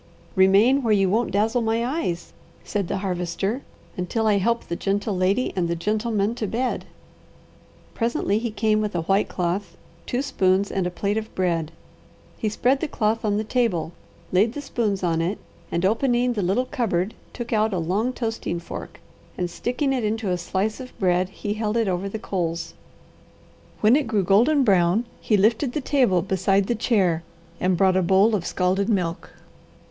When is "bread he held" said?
20.97-21.77